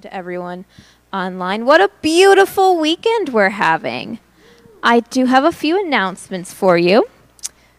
To 0.00 0.14
everyone 0.14 0.64
online. 1.12 1.66
What 1.66 1.82
a 1.82 1.90
beautiful 2.00 2.78
weekend 2.78 3.30
we're 3.30 3.50
having. 3.50 4.18
I 4.82 5.00
do 5.00 5.26
have 5.26 5.44
a 5.44 5.52
few 5.52 5.78
announcements 5.78 6.54
for 6.54 6.78
you. 6.78 7.06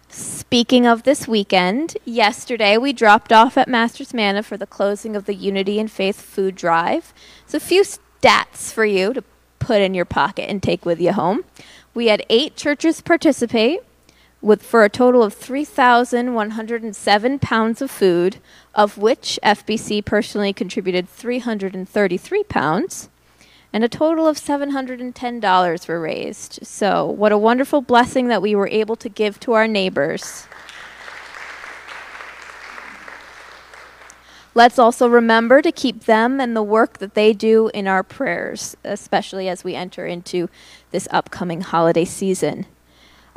Speaking 0.08 0.86
of 0.86 1.02
this 1.02 1.28
weekend, 1.28 1.98
yesterday 2.06 2.78
we 2.78 2.94
dropped 2.94 3.34
off 3.34 3.58
at 3.58 3.68
Masters 3.68 4.14
Manna 4.14 4.44
for 4.44 4.56
the 4.56 4.68
closing 4.68 5.16
of 5.16 5.26
the 5.26 5.34
Unity 5.34 5.80
and 5.80 5.90
Faith 5.90 6.22
food 6.22 6.56
drive. 6.56 7.12
So, 7.48 7.58
a 7.58 7.62
few 7.62 7.82
stats 7.82 8.72
for 8.72 8.86
you 8.86 9.14
to 9.14 9.24
put 9.58 9.82
in 9.82 9.96
your 9.96 10.06
pocket 10.06 10.48
and 10.48 10.62
take 10.62 10.86
with 10.86 11.02
you 11.02 11.14
home. 11.14 11.44
We 11.96 12.06
had 12.08 12.24
eight 12.30 12.56
churches 12.56 13.02
participate 13.02 13.80
with 14.42 14.64
for 14.64 14.84
a 14.84 14.90
total 14.90 15.24
of 15.24 15.34
3,107 15.34 17.40
pounds 17.40 17.82
of 17.82 17.90
food, 17.90 18.38
of 18.74 18.98
which 18.98 19.40
FBC 19.44 20.04
personally 20.04 20.54
contributed 20.54 21.10
333 21.10 22.44
pounds, 22.46 23.10
and 23.74 23.84
a 23.84 23.90
total 23.90 24.28
of 24.28 24.38
$710 24.38 25.88
were 25.88 26.00
raised. 26.00 26.60
So, 26.64 27.06
what 27.06 27.32
a 27.32 27.38
wonderful 27.38 27.82
blessing 27.82 28.28
that 28.28 28.42
we 28.42 28.56
were 28.56 28.68
able 28.68 28.96
to 28.98 29.10
give 29.10 29.40
to 29.42 29.54
our 29.54 29.68
neighbors. 29.68 30.48
Let's 34.54 34.78
also 34.78 35.08
remember 35.08 35.62
to 35.62 35.72
keep 35.72 36.04
them 36.04 36.42
and 36.42 36.56
the 36.56 36.64
work 36.64 36.98
that 36.98 37.14
they 37.14 37.32
do 37.32 37.70
in 37.74 37.88
our 37.88 38.04
prayers, 38.04 38.76
especially 38.84 39.48
as 39.48 39.64
we 39.64 39.76
enter 39.76 40.06
into 40.06 40.50
this 40.92 41.08
upcoming 41.10 41.62
holiday 41.62 42.04
season. 42.04 42.66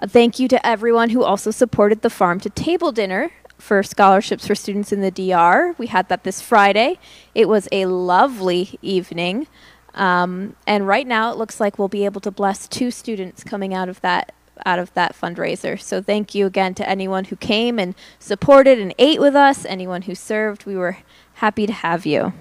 A 0.01 0.09
thank 0.09 0.41
you 0.41 0.49
to 0.49 0.67
everyone 0.67 1.11
who 1.11 1.23
also 1.23 1.53
supported 1.53 2.03
the 2.03 2.11
Farm 2.11 2.41
to 2.41 2.51
Table 2.51 2.91
dinner 2.91 3.31
for 3.65 3.83
scholarships 3.83 4.47
for 4.47 4.55
students 4.55 4.93
in 4.93 5.01
the 5.01 5.11
DR. 5.11 5.75
We 5.79 5.87
had 5.87 6.11
that 6.11 6.23
this 6.23 6.43
Friday. 6.43 6.99
It 7.35 7.49
was 7.49 7.67
a 7.73 7.87
lovely 7.87 8.79
evening. 8.83 9.47
Um, 9.95 10.55
and 10.67 10.87
right 10.87 11.07
now 11.07 11.33
it 11.33 11.39
looks 11.39 11.61
like 11.61 11.79
we'll 11.79 11.89
be 11.89 12.05
able 12.05 12.21
to 12.21 12.31
bless 12.31 12.69
two 12.69 12.91
students 12.91 13.43
coming 13.43 13.73
out 13.73 13.89
of 13.89 14.03
that 14.03 14.35
out 14.67 14.79
of 14.79 14.93
that 14.95 15.17
fundraiser. 15.17 15.81
So 15.81 16.01
thank 16.01 16.35
you 16.35 16.47
again 16.47 16.75
to 16.75 16.89
anyone 16.89 17.25
who 17.25 17.37
came 17.37 17.79
and 17.79 17.95
supported 18.21 18.79
and 18.79 18.95
ate 18.99 19.21
with 19.21 19.35
us, 19.35 19.65
anyone 19.65 20.03
who 20.03 20.15
served. 20.15 20.65
We 20.65 20.77
were 20.77 20.99
happy 21.35 21.67
to 21.67 21.73
have 21.73 22.07
you. 22.07 22.35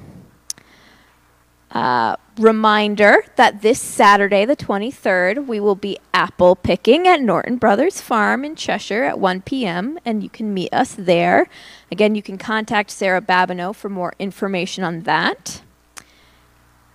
Uh, 1.74 2.16
reminder 2.38 3.26
that 3.36 3.64
this 3.64 3.82
Saturday, 3.82 4.46
the 4.46 4.56
23rd, 4.56 5.48
we 5.48 5.60
will 5.60 5.76
be 5.76 5.98
apple 6.14 6.56
picking 6.56 7.08
at 7.08 7.20
Norton 7.20 7.58
Brothers 7.58 8.00
Farm 8.00 8.46
in 8.46 8.56
Cheshire 8.56 9.04
at 9.04 9.20
1 9.20 9.42
p.m., 9.42 9.98
and 10.06 10.22
you 10.22 10.30
can 10.30 10.54
meet 10.54 10.72
us 10.72 10.94
there. 10.94 11.48
Again, 11.92 12.14
you 12.14 12.22
can 12.22 12.38
contact 12.38 12.92
Sarah 12.92 13.22
Babineau 13.22 13.74
for 13.74 13.90
more 13.90 14.14
information 14.20 14.84
on 14.84 15.02
that. 15.02 15.64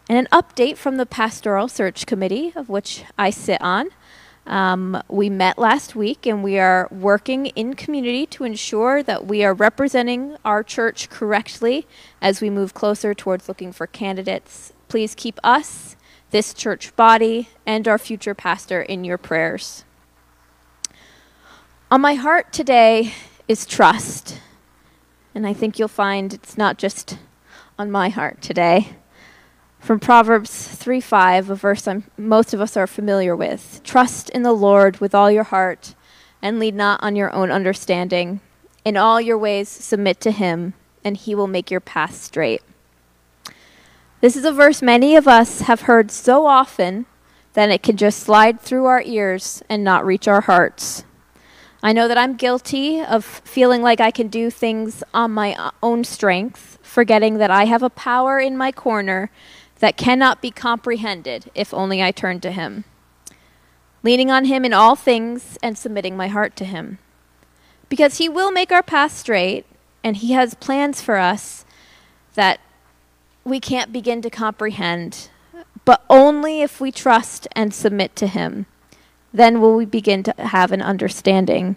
And 0.08 0.16
an 0.16 0.28
update 0.32 0.76
from 0.76 0.96
the 0.96 1.06
Pastoral 1.06 1.66
Search 1.66 2.06
Committee, 2.06 2.52
of 2.54 2.68
which 2.68 3.04
I 3.18 3.30
sit 3.30 3.60
on. 3.60 3.90
Um, 4.48 5.02
we 5.08 5.28
met 5.28 5.58
last 5.58 5.94
week 5.94 6.26
and 6.26 6.42
we 6.42 6.58
are 6.58 6.88
working 6.90 7.46
in 7.46 7.74
community 7.74 8.24
to 8.28 8.44
ensure 8.44 9.02
that 9.02 9.26
we 9.26 9.44
are 9.44 9.52
representing 9.52 10.38
our 10.42 10.62
church 10.62 11.10
correctly 11.10 11.86
as 12.22 12.40
we 12.40 12.48
move 12.48 12.72
closer 12.72 13.12
towards 13.12 13.46
looking 13.46 13.72
for 13.72 13.86
candidates. 13.86 14.72
Please 14.88 15.14
keep 15.14 15.38
us, 15.44 15.96
this 16.30 16.54
church 16.54 16.96
body, 16.96 17.50
and 17.66 17.86
our 17.86 17.98
future 17.98 18.34
pastor 18.34 18.80
in 18.80 19.04
your 19.04 19.18
prayers. 19.18 19.84
On 21.90 22.00
my 22.00 22.14
heart 22.14 22.50
today 22.50 23.12
is 23.48 23.66
trust. 23.66 24.40
And 25.34 25.46
I 25.46 25.52
think 25.52 25.78
you'll 25.78 25.88
find 25.88 26.32
it's 26.32 26.56
not 26.56 26.78
just 26.78 27.18
on 27.78 27.90
my 27.90 28.08
heart 28.08 28.40
today 28.40 28.96
from 29.88 29.98
Proverbs 29.98 30.68
3 30.68 31.00
5, 31.00 31.48
a 31.48 31.54
verse 31.54 31.88
I'm, 31.88 32.04
most 32.18 32.52
of 32.52 32.60
us 32.60 32.76
are 32.76 32.86
familiar 32.86 33.34
with. 33.34 33.80
Trust 33.82 34.28
in 34.28 34.42
the 34.42 34.52
Lord 34.52 34.98
with 35.00 35.14
all 35.14 35.30
your 35.30 35.44
heart 35.44 35.94
and 36.42 36.58
lead 36.58 36.74
not 36.74 37.02
on 37.02 37.16
your 37.16 37.32
own 37.32 37.50
understanding. 37.50 38.40
In 38.84 38.98
all 38.98 39.18
your 39.18 39.38
ways, 39.38 39.66
submit 39.70 40.20
to 40.20 40.30
him, 40.30 40.74
and 41.02 41.16
he 41.16 41.34
will 41.34 41.46
make 41.46 41.70
your 41.70 41.80
path 41.80 42.16
straight. 42.16 42.60
This 44.20 44.36
is 44.36 44.44
a 44.44 44.52
verse 44.52 44.82
many 44.82 45.16
of 45.16 45.26
us 45.26 45.62
have 45.62 45.80
heard 45.88 46.10
so 46.10 46.44
often 46.44 47.06
that 47.54 47.70
it 47.70 47.82
can 47.82 47.96
just 47.96 48.20
slide 48.20 48.60
through 48.60 48.84
our 48.84 49.00
ears 49.06 49.62
and 49.70 49.82
not 49.82 50.04
reach 50.04 50.28
our 50.28 50.42
hearts. 50.42 51.04
I 51.82 51.94
know 51.94 52.08
that 52.08 52.18
I'm 52.18 52.36
guilty 52.36 53.00
of 53.00 53.24
feeling 53.24 53.80
like 53.80 54.00
I 54.00 54.10
can 54.10 54.28
do 54.28 54.50
things 54.50 55.02
on 55.14 55.30
my 55.30 55.70
own 55.82 56.04
strength, 56.04 56.78
forgetting 56.82 57.38
that 57.38 57.50
I 57.50 57.64
have 57.64 57.82
a 57.82 57.88
power 57.88 58.38
in 58.38 58.54
my 58.54 58.70
corner 58.70 59.30
that 59.78 59.96
cannot 59.96 60.42
be 60.42 60.50
comprehended 60.50 61.50
if 61.54 61.72
only 61.72 62.02
I 62.02 62.10
turn 62.10 62.40
to 62.40 62.50
Him, 62.50 62.84
leaning 64.02 64.30
on 64.30 64.44
Him 64.46 64.64
in 64.64 64.72
all 64.72 64.96
things 64.96 65.58
and 65.62 65.78
submitting 65.78 66.16
my 66.16 66.28
heart 66.28 66.56
to 66.56 66.64
Him. 66.64 66.98
Because 67.88 68.18
He 68.18 68.28
will 68.28 68.50
make 68.50 68.72
our 68.72 68.82
path 68.82 69.12
straight, 69.12 69.64
and 70.02 70.16
He 70.16 70.32
has 70.32 70.54
plans 70.54 71.00
for 71.00 71.16
us 71.16 71.64
that 72.34 72.60
we 73.44 73.60
can't 73.60 73.92
begin 73.92 74.20
to 74.22 74.30
comprehend, 74.30 75.30
but 75.84 76.04
only 76.10 76.60
if 76.60 76.80
we 76.80 76.92
trust 76.92 77.48
and 77.52 77.72
submit 77.72 78.14
to 78.16 78.26
Him. 78.26 78.66
Then 79.32 79.60
will 79.60 79.76
we 79.76 79.84
begin 79.84 80.22
to 80.24 80.34
have 80.38 80.72
an 80.72 80.82
understanding. 80.82 81.76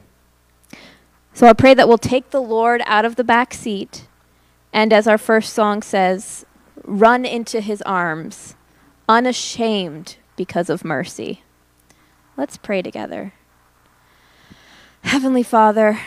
So 1.33 1.47
I 1.47 1.53
pray 1.53 1.73
that 1.73 1.87
we'll 1.87 1.97
take 1.97 2.31
the 2.31 2.41
Lord 2.41 2.81
out 2.85 3.05
of 3.05 3.15
the 3.15 3.23
back 3.23 3.53
seat, 3.53 4.07
and 4.73 4.91
as 4.91 5.07
our 5.07 5.17
first 5.17 5.53
song 5.53 5.81
says, 5.81 6.45
run 6.83 7.25
into 7.25 7.61
his 7.61 7.81
arms, 7.83 8.55
unashamed 9.07 10.17
because 10.35 10.69
of 10.69 10.85
mercy. 10.85 11.43
Let's 12.37 12.57
pray 12.57 12.81
together. 12.81 13.33
Heavenly 15.03 15.43
Father, 15.43 15.99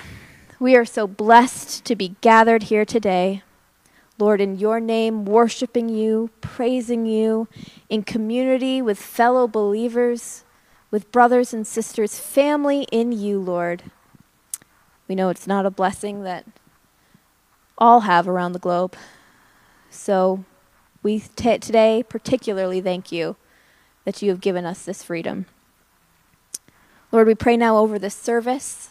we 0.58 0.76
are 0.76 0.84
so 0.84 1.06
blessed 1.06 1.84
to 1.84 1.96
be 1.96 2.16
gathered 2.20 2.64
here 2.64 2.84
today. 2.84 3.42
Lord, 4.18 4.40
in 4.40 4.58
your 4.58 4.78
name, 4.78 5.24
worshiping 5.24 5.88
you, 5.88 6.30
praising 6.40 7.04
you, 7.04 7.48
in 7.88 8.04
community 8.04 8.80
with 8.80 8.98
fellow 8.98 9.48
believers, 9.48 10.44
with 10.90 11.10
brothers 11.10 11.52
and 11.52 11.66
sisters, 11.66 12.18
family 12.20 12.86
in 12.92 13.10
you, 13.10 13.40
Lord. 13.40 13.82
We 15.08 15.14
know 15.14 15.28
it's 15.28 15.46
not 15.46 15.66
a 15.66 15.70
blessing 15.70 16.22
that 16.22 16.46
all 17.76 18.00
have 18.00 18.28
around 18.28 18.52
the 18.52 18.60
globe. 18.60 18.96
So 19.90 20.44
we 21.04 21.20
t- 21.20 21.58
today 21.58 22.02
particularly 22.08 22.80
thank 22.80 23.12
you 23.12 23.36
that 24.04 24.22
you 24.22 24.30
have 24.30 24.40
given 24.40 24.64
us 24.64 24.84
this 24.84 25.04
freedom. 25.04 25.46
Lord, 27.12 27.28
we 27.28 27.36
pray 27.36 27.56
now 27.56 27.76
over 27.76 27.96
this 27.96 28.16
service. 28.16 28.90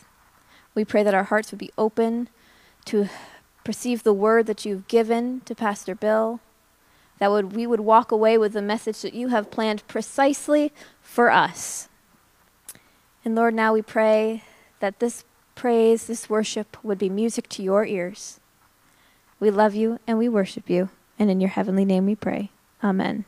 We 0.76 0.86
pray 0.86 1.04
that 1.04 1.14
our 1.14 1.26
hearts 1.26 1.52
would 1.52 1.60
be 1.60 1.72
open 1.78 2.30
to 2.86 3.10
perceive 3.64 4.04
the 4.04 4.14
word 4.14 4.46
that 4.46 4.64
you've 4.64 4.88
given 4.88 5.42
to 5.42 5.56
Pastor 5.56 5.96
Bill, 5.96 6.40
that 7.20 7.32
would, 7.32 7.56
we 7.56 7.66
would 7.66 7.80
walk 7.80 8.12
away 8.12 8.38
with 8.38 8.54
the 8.54 8.62
message 8.62 9.02
that 9.02 9.14
you 9.14 9.30
have 9.30 9.52
planned 9.52 9.88
precisely 9.88 10.72
for 11.02 11.32
us. 11.32 11.88
And 13.24 13.36
Lord, 13.36 13.54
now 13.54 13.74
we 13.74 13.82
pray 13.82 14.44
that 14.80 15.00
this 15.00 15.24
praise, 15.56 16.08
this 16.08 16.30
worship 16.30 16.78
would 16.84 16.98
be 16.98 17.10
music 17.10 17.48
to 17.50 17.64
your 17.64 17.86
ears. 17.86 18.40
We 19.40 19.50
love 19.50 19.76
you 19.76 20.00
and 20.06 20.18
we 20.18 20.28
worship 20.28 20.70
you. 20.70 20.90
And 21.20 21.30
in 21.30 21.40
your 21.40 21.50
heavenly 21.50 21.86
name 21.86 22.06
we 22.06 22.16
pray. 22.16 22.52
Amen. 22.84 23.26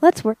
Let's 0.00 0.24
work. 0.24 0.38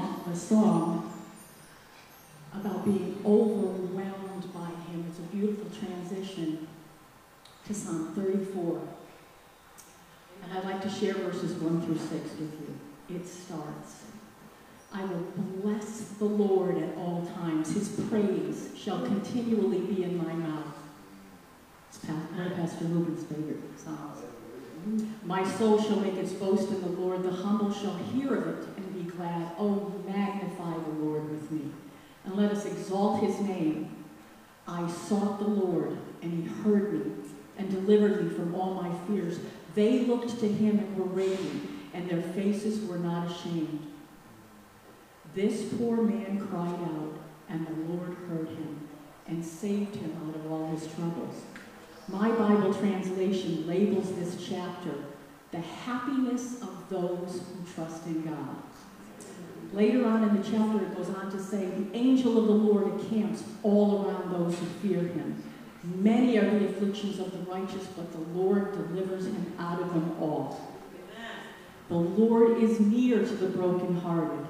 a 0.00 0.36
song 0.36 1.12
about 2.52 2.84
being 2.84 3.20
overwhelmed 3.24 4.52
by 4.54 4.68
him. 4.90 5.04
It's 5.08 5.18
a 5.18 5.22
beautiful 5.22 5.66
transition 5.78 6.66
to 7.66 7.74
Psalm 7.74 8.12
34. 8.14 8.80
And 10.42 10.58
I'd 10.58 10.64
like 10.64 10.82
to 10.82 10.90
share 10.90 11.14
verses 11.14 11.54
1 11.54 11.82
through 11.82 11.98
6 11.98 12.10
with 12.10 12.40
you. 12.40 13.16
It 13.16 13.26
starts, 13.26 14.04
I 14.92 15.04
will 15.04 15.24
bless 15.62 16.00
the 16.18 16.24
Lord 16.24 16.78
at 16.78 16.96
all 16.96 17.28
times. 17.34 17.72
His 17.72 17.88
praise 18.08 18.70
shall 18.76 19.04
continually 19.04 19.80
be 19.80 20.04
in 20.04 20.16
my 20.16 20.32
mouth. 20.32 20.74
It's 21.88 22.04
one 22.04 22.52
Pastor 22.54 22.84
Reuben's 22.84 23.24
favorite 23.24 23.60
psalms. 23.76 24.18
My 25.24 25.46
soul 25.46 25.82
shall 25.82 26.00
make 26.00 26.14
its 26.14 26.32
boast 26.32 26.68
in 26.70 26.80
the 26.80 27.00
Lord. 27.00 27.22
The 27.22 27.30
humble 27.30 27.72
shall 27.72 27.96
hear 27.96 28.34
of 28.34 28.48
it 28.48 28.68
looked 40.28 40.40
to 40.40 40.48
him 40.48 40.78
and 40.78 40.96
were 40.96 41.04
radiant, 41.04 41.70
and 41.94 42.08
their 42.08 42.22
faces 42.22 42.84
were 42.88 42.98
not 42.98 43.30
ashamed. 43.30 43.86
This 45.34 45.72
poor 45.74 45.98
man 46.02 46.46
cried 46.50 46.80
out, 46.90 47.18
and 47.48 47.66
the 47.66 47.92
Lord 47.92 48.16
heard 48.28 48.48
him 48.48 48.88
and 49.26 49.44
saved 49.44 49.96
him 49.96 50.16
out 50.26 50.34
of 50.34 50.50
all 50.50 50.70
his 50.70 50.86
troubles. 50.94 51.42
My 52.08 52.30
Bible 52.30 52.72
translation 52.72 53.66
labels 53.66 54.14
this 54.14 54.48
chapter 54.48 54.94
the 55.50 55.60
happiness 55.60 56.60
of 56.60 56.88
those 56.90 57.40
who 57.40 57.74
trust 57.74 58.06
in 58.06 58.22
God. 58.22 58.56
Later 59.72 60.06
on 60.06 60.22
in 60.24 60.40
the 60.40 60.42
chapter, 60.42 60.82
it 60.82 60.96
goes 60.96 61.10
on 61.10 61.30
to 61.30 61.38
say, 61.38 61.66
The 61.66 61.96
angel 61.96 62.38
of 62.38 62.46
the 62.46 62.52
Lord 62.52 63.00
encamps 63.00 63.44
all 63.62 64.06
around 64.06 64.32
those 64.32 64.58
who 64.58 64.66
fear 64.66 65.00
him. 65.00 65.42
Many 65.84 66.38
are 66.38 66.58
the 66.58 66.68
afflictions 66.68 67.18
of 67.18 67.32
the 67.32 67.50
righteous, 67.50 67.86
but 67.96 68.10
the 68.12 68.38
Lord 68.38 68.72
delivers 68.72 69.26
him 69.26 69.54
out 69.58 69.80
of 69.80 69.92
them 69.92 70.16
all. 70.20 70.60
The 71.88 71.94
Lord 71.94 72.62
is 72.62 72.80
near 72.80 73.18
to 73.18 73.34
the 73.34 73.48
brokenhearted. 73.48 74.46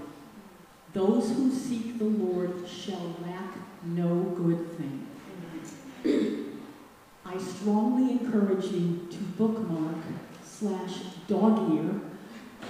Those 0.93 1.31
who 1.31 1.53
seek 1.53 1.99
the 1.99 2.05
Lord 2.05 2.69
shall 2.69 3.15
lack 3.23 3.55
no 3.85 4.23
good 4.37 4.77
thing. 4.77 5.07
I 7.25 7.39
strongly 7.39 8.13
encourage 8.13 8.67
you 8.67 9.07
to 9.11 9.19
bookmark 9.37 9.97
slash 10.43 10.95
dog 11.29 11.73
ear 11.75 12.01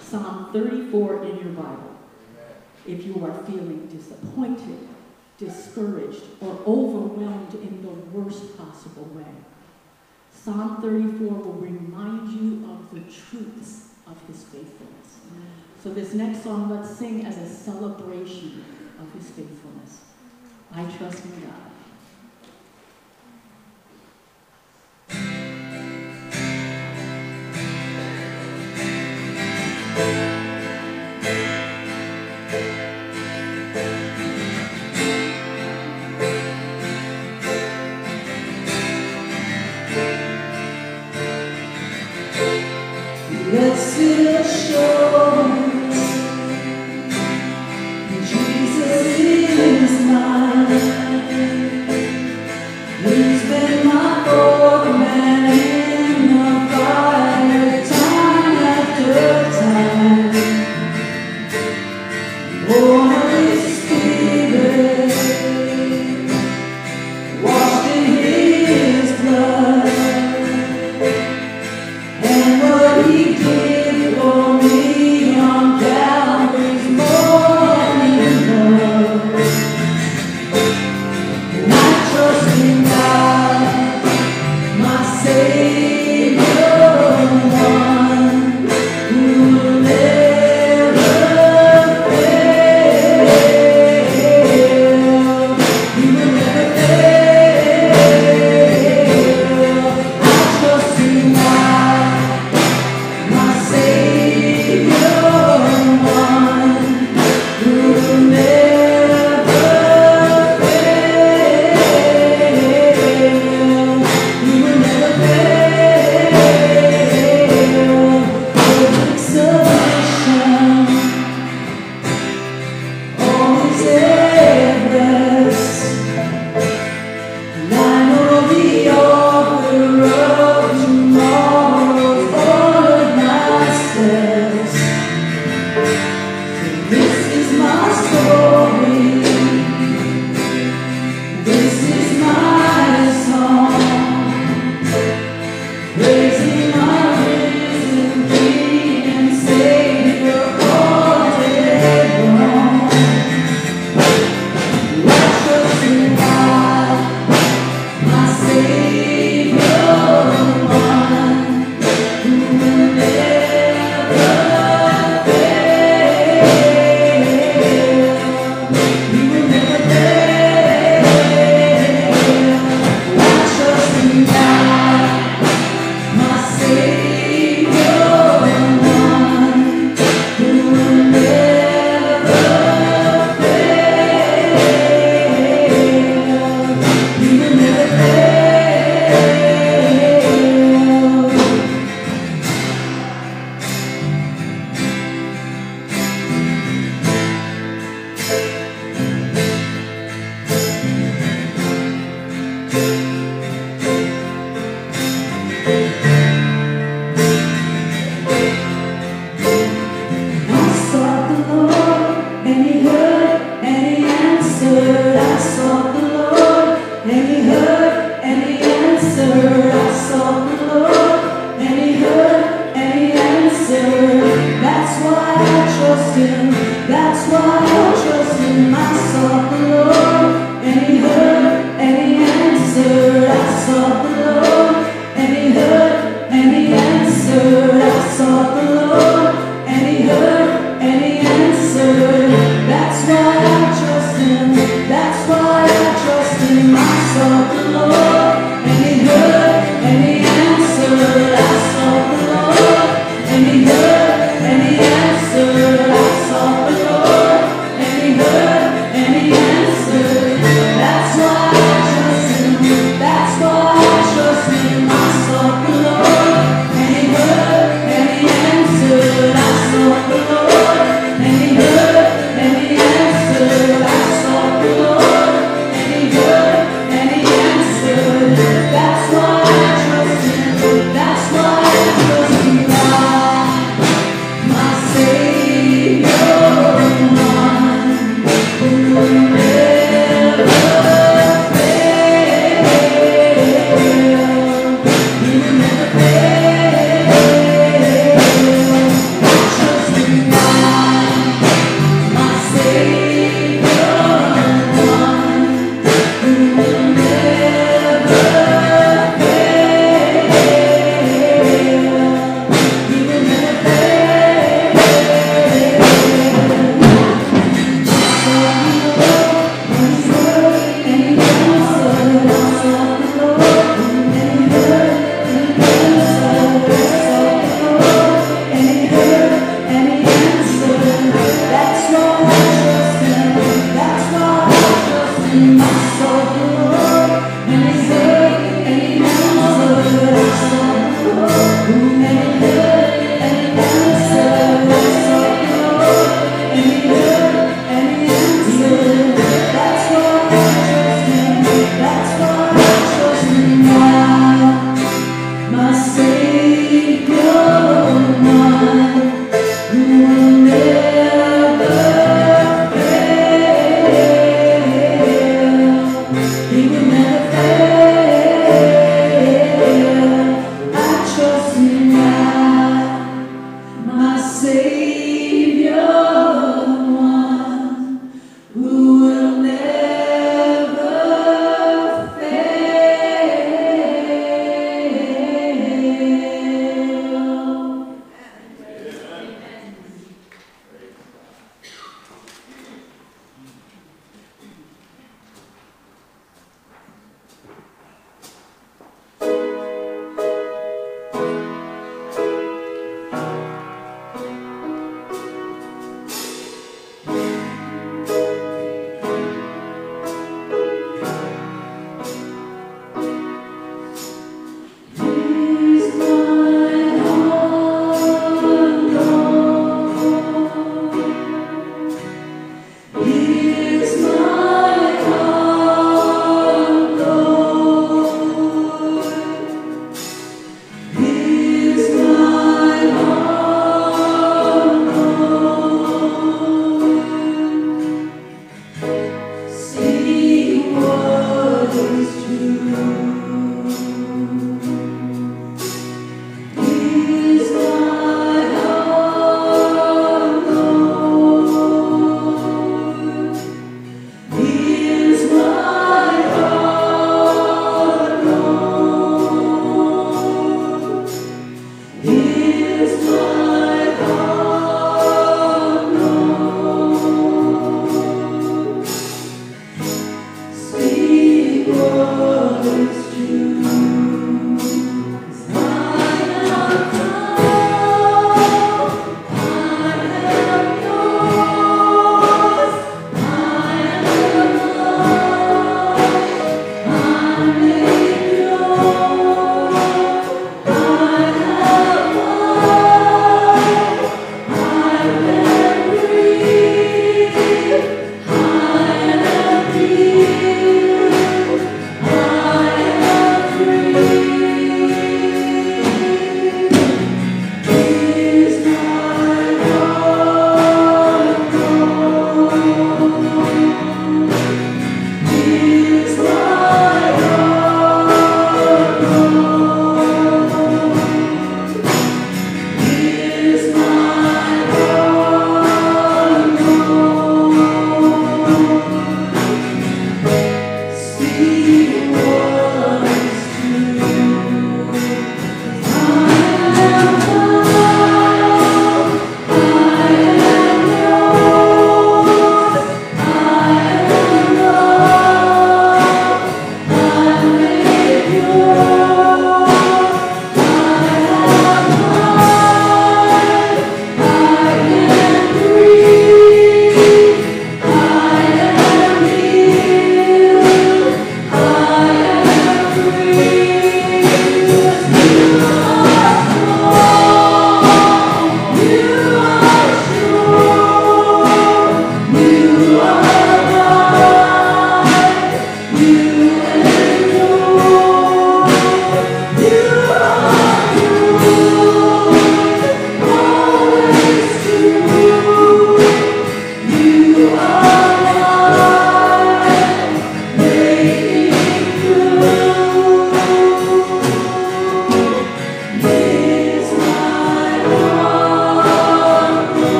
Psalm 0.00 0.50
34 0.52 1.24
in 1.24 1.36
your 1.38 1.52
Bible. 1.54 1.94
If 2.86 3.04
you 3.04 3.24
are 3.24 3.32
feeling 3.44 3.86
disappointed, 3.86 4.88
discouraged, 5.38 6.22
or 6.40 6.58
overwhelmed 6.66 7.54
in 7.54 7.82
the 7.82 7.88
worst 8.16 8.56
possible 8.56 9.04
way. 9.12 9.24
Psalm 10.32 10.80
34 10.82 11.28
will 11.28 11.52
remind 11.54 12.28
you 12.30 12.70
of 12.70 12.92
the 12.92 13.00
truths 13.00 13.88
of 14.06 14.16
his 14.26 14.44
faithfulness. 14.44 15.20
So 15.82 15.92
this 15.92 16.14
next 16.14 16.42
song, 16.42 16.70
let's 16.70 16.90
sing 16.96 17.24
as 17.26 17.38
a 17.38 17.48
celebration 17.48 18.64
of 19.00 19.12
his 19.12 19.30
faithfulness. 19.30 20.02
I 20.72 20.84
trust 20.96 21.24
in 21.24 21.30
God. 21.42 21.73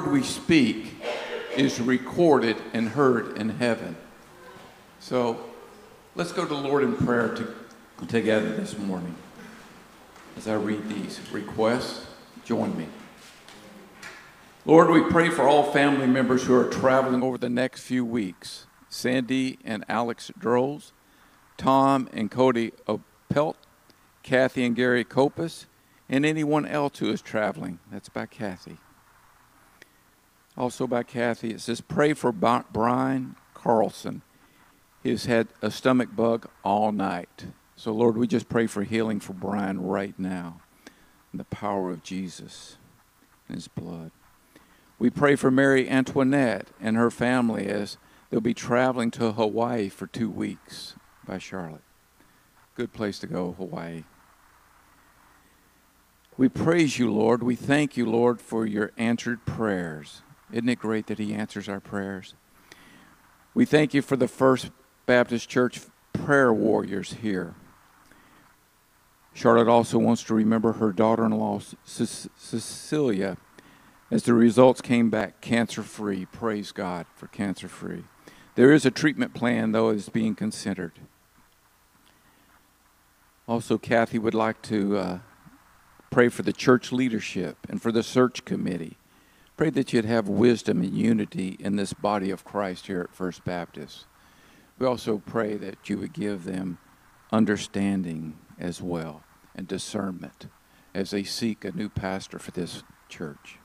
Word 0.00 0.12
we 0.12 0.22
speak 0.22 0.94
is 1.56 1.80
recorded 1.80 2.56
and 2.72 2.88
heard 2.90 3.36
in 3.36 3.50
heaven. 3.50 3.96
So 4.98 5.38
let's 6.14 6.32
go 6.32 6.42
to 6.42 6.48
the 6.48 6.60
Lord 6.60 6.82
in 6.84 6.96
prayer 6.96 7.34
to, 7.34 8.06
together 8.06 8.54
this 8.54 8.78
morning. 8.78 9.14
As 10.36 10.48
I 10.48 10.54
read 10.54 10.88
these 10.88 11.20
requests, 11.32 12.06
join 12.44 12.76
me. 12.78 12.86
Lord, 14.64 14.90
we 14.90 15.02
pray 15.02 15.28
for 15.28 15.42
all 15.42 15.70
family 15.72 16.06
members 16.06 16.44
who 16.44 16.54
are 16.54 16.70
traveling 16.70 17.22
over 17.22 17.36
the 17.36 17.50
next 17.50 17.82
few 17.82 18.04
weeks 18.04 18.66
Sandy 18.88 19.58
and 19.64 19.84
Alex 19.88 20.30
Droles, 20.38 20.92
Tom 21.58 22.08
and 22.12 22.30
Cody 22.30 22.72
Opelt, 22.88 23.56
Kathy 24.22 24.64
and 24.64 24.74
Gary 24.74 25.04
Copus, 25.04 25.66
and 26.08 26.24
anyone 26.24 26.64
else 26.64 26.98
who 26.98 27.10
is 27.10 27.20
traveling. 27.20 27.80
That's 27.92 28.08
by 28.08 28.26
Kathy. 28.26 28.78
Also 30.56 30.86
by 30.86 31.02
Kathy, 31.02 31.50
it 31.50 31.60
says, 31.60 31.80
Pray 31.80 32.12
for 32.12 32.32
Brian 32.32 33.36
Carlson. 33.54 34.22
He's 35.02 35.26
had 35.26 35.48
a 35.62 35.70
stomach 35.70 36.14
bug 36.14 36.48
all 36.62 36.92
night. 36.92 37.46
So, 37.76 37.92
Lord, 37.92 38.16
we 38.16 38.26
just 38.26 38.48
pray 38.48 38.66
for 38.66 38.82
healing 38.82 39.20
for 39.20 39.32
Brian 39.32 39.80
right 39.80 40.18
now 40.18 40.60
in 41.32 41.38
the 41.38 41.44
power 41.44 41.90
of 41.90 42.02
Jesus 42.02 42.76
and 43.48 43.56
his 43.56 43.68
blood. 43.68 44.10
We 44.98 45.08
pray 45.08 45.34
for 45.34 45.50
Mary 45.50 45.88
Antoinette 45.88 46.68
and 46.78 46.96
her 46.96 47.10
family 47.10 47.68
as 47.68 47.96
they'll 48.28 48.42
be 48.42 48.52
traveling 48.52 49.10
to 49.12 49.32
Hawaii 49.32 49.88
for 49.88 50.06
two 50.06 50.28
weeks 50.28 50.94
by 51.26 51.38
Charlotte. 51.38 51.80
Good 52.74 52.92
place 52.92 53.18
to 53.20 53.26
go, 53.26 53.52
Hawaii. 53.52 54.04
We 56.36 56.48
praise 56.48 56.98
you, 56.98 57.10
Lord. 57.12 57.42
We 57.42 57.56
thank 57.56 57.96
you, 57.96 58.04
Lord, 58.04 58.40
for 58.40 58.66
your 58.66 58.92
answered 58.98 59.46
prayers. 59.46 60.22
Isn't 60.52 60.68
it 60.68 60.78
great 60.78 61.06
that 61.06 61.18
He 61.18 61.34
answers 61.34 61.68
our 61.68 61.80
prayers? 61.80 62.34
We 63.54 63.64
thank 63.64 63.94
you 63.94 64.02
for 64.02 64.16
the 64.16 64.28
First 64.28 64.70
Baptist 65.06 65.48
Church 65.48 65.80
prayer 66.12 66.52
warriors 66.52 67.14
here. 67.14 67.54
Charlotte 69.32 69.68
also 69.68 69.98
wants 69.98 70.22
to 70.24 70.34
remember 70.34 70.72
her 70.72 70.92
daughter 70.92 71.24
in 71.24 71.32
law, 71.32 71.60
Cecilia, 71.84 73.36
as 74.10 74.24
the 74.24 74.34
results 74.34 74.80
came 74.80 75.08
back 75.08 75.40
cancer 75.40 75.82
free. 75.82 76.26
Praise 76.26 76.72
God 76.72 77.06
for 77.14 77.28
cancer 77.28 77.68
free. 77.68 78.04
There 78.56 78.72
is 78.72 78.84
a 78.84 78.90
treatment 78.90 79.34
plan, 79.34 79.72
though, 79.72 79.90
is 79.90 80.08
being 80.08 80.34
considered. 80.34 80.98
Also, 83.46 83.78
Kathy 83.78 84.18
would 84.18 84.34
like 84.34 84.60
to 84.62 84.96
uh, 84.96 85.18
Pray 86.10 86.28
for 86.28 86.42
the 86.42 86.52
church 86.52 86.90
leadership 86.90 87.56
and 87.68 87.80
for 87.80 87.92
the 87.92 88.02
search 88.02 88.44
committee. 88.44 88.96
Pray 89.60 89.68
that 89.68 89.92
you'd 89.92 90.06
have 90.06 90.26
wisdom 90.26 90.80
and 90.80 90.96
unity 90.96 91.54
in 91.60 91.76
this 91.76 91.92
body 91.92 92.30
of 92.30 92.46
Christ 92.46 92.86
here 92.86 93.02
at 93.02 93.14
First 93.14 93.44
Baptist. 93.44 94.06
We 94.78 94.86
also 94.86 95.18
pray 95.18 95.58
that 95.58 95.86
you 95.86 95.98
would 95.98 96.14
give 96.14 96.44
them 96.44 96.78
understanding 97.30 98.38
as 98.58 98.80
well 98.80 99.22
and 99.54 99.68
discernment 99.68 100.46
as 100.94 101.10
they 101.10 101.24
seek 101.24 101.62
a 101.62 101.72
new 101.72 101.90
pastor 101.90 102.38
for 102.38 102.52
this 102.52 102.84
church. 103.10 103.58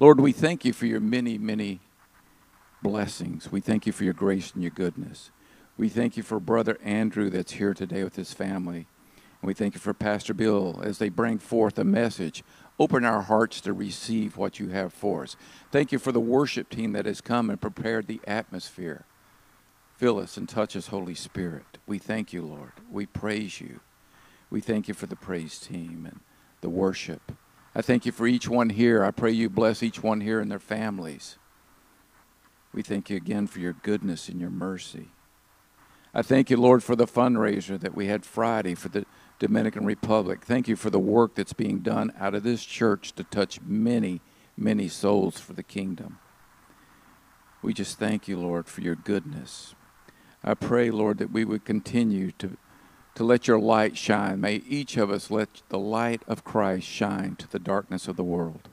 Lord, 0.00 0.18
we 0.18 0.32
thank 0.32 0.64
you 0.64 0.72
for 0.72 0.86
your 0.86 0.98
many, 0.98 1.38
many 1.38 1.82
blessings. 2.82 3.52
We 3.52 3.60
thank 3.60 3.86
you 3.86 3.92
for 3.92 4.02
your 4.02 4.14
grace 4.14 4.50
and 4.52 4.60
your 4.60 4.72
goodness. 4.72 5.30
We 5.76 5.88
thank 5.88 6.16
you 6.16 6.24
for 6.24 6.40
Brother 6.40 6.78
Andrew 6.82 7.30
that's 7.30 7.52
here 7.52 7.74
today 7.74 8.02
with 8.02 8.16
his 8.16 8.32
family. 8.32 8.88
We 9.44 9.54
thank 9.54 9.74
you 9.74 9.80
for 9.80 9.92
Pastor 9.92 10.34
Bill 10.34 10.80
as 10.84 10.98
they 10.98 11.08
bring 11.08 11.38
forth 11.38 11.76
a 11.76 11.82
message. 11.84 12.44
Open 12.78 13.04
our 13.04 13.22
hearts 13.22 13.60
to 13.62 13.72
receive 13.72 14.36
what 14.36 14.58
you 14.58 14.68
have 14.68 14.92
for 14.92 15.22
us. 15.22 15.36
Thank 15.70 15.92
you 15.92 15.98
for 15.98 16.12
the 16.12 16.20
worship 16.20 16.70
team 16.70 16.92
that 16.92 17.06
has 17.06 17.20
come 17.20 17.50
and 17.50 17.60
prepared 17.60 18.06
the 18.06 18.20
atmosphere. 18.26 19.04
Fill 19.96 20.18
us 20.18 20.36
and 20.36 20.48
touch 20.48 20.74
us, 20.74 20.88
Holy 20.88 21.14
Spirit. 21.14 21.78
We 21.86 21.98
thank 21.98 22.32
you, 22.32 22.42
Lord. 22.42 22.72
We 22.90 23.06
praise 23.06 23.60
you. 23.60 23.80
We 24.50 24.60
thank 24.60 24.88
you 24.88 24.94
for 24.94 25.06
the 25.06 25.16
praise 25.16 25.58
team 25.58 26.06
and 26.06 26.20
the 26.60 26.68
worship. 26.68 27.32
I 27.74 27.82
thank 27.82 28.04
you 28.04 28.12
for 28.12 28.26
each 28.26 28.48
one 28.48 28.70
here. 28.70 29.04
I 29.04 29.10
pray 29.10 29.30
you 29.30 29.48
bless 29.48 29.82
each 29.82 30.02
one 30.02 30.20
here 30.20 30.40
and 30.40 30.50
their 30.50 30.58
families. 30.58 31.38
We 32.74 32.82
thank 32.82 33.10
you 33.10 33.16
again 33.16 33.46
for 33.46 33.60
your 33.60 33.74
goodness 33.74 34.28
and 34.28 34.40
your 34.40 34.50
mercy. 34.50 35.08
I 36.14 36.22
thank 36.22 36.50
you, 36.50 36.58
Lord, 36.58 36.82
for 36.82 36.96
the 36.96 37.06
fundraiser 37.06 37.80
that 37.80 37.94
we 37.94 38.06
had 38.06 38.24
Friday 38.26 38.74
for 38.74 38.88
the 38.88 39.06
Dominican 39.42 39.84
Republic. 39.84 40.44
Thank 40.44 40.68
you 40.68 40.76
for 40.76 40.88
the 40.88 41.00
work 41.00 41.34
that's 41.34 41.52
being 41.52 41.80
done 41.80 42.12
out 42.16 42.32
of 42.36 42.44
this 42.44 42.64
church 42.64 43.12
to 43.16 43.24
touch 43.24 43.60
many, 43.60 44.20
many 44.56 44.86
souls 44.86 45.40
for 45.40 45.52
the 45.52 45.64
kingdom. 45.64 46.20
We 47.60 47.74
just 47.74 47.98
thank 47.98 48.28
you, 48.28 48.38
Lord, 48.38 48.68
for 48.68 48.82
your 48.82 48.94
goodness. 48.94 49.74
I 50.44 50.54
pray, 50.54 50.92
Lord, 50.92 51.18
that 51.18 51.32
we 51.32 51.44
would 51.44 51.64
continue 51.64 52.30
to, 52.38 52.56
to 53.16 53.24
let 53.24 53.48
your 53.48 53.58
light 53.58 53.98
shine. 53.98 54.40
May 54.40 54.62
each 54.68 54.96
of 54.96 55.10
us 55.10 55.28
let 55.28 55.62
the 55.70 55.78
light 55.78 56.22
of 56.28 56.44
Christ 56.44 56.86
shine 56.86 57.34
to 57.34 57.50
the 57.50 57.58
darkness 57.58 58.06
of 58.06 58.14
the 58.14 58.22
world. 58.22 58.68